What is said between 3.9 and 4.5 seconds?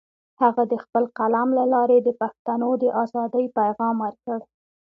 ورکړ.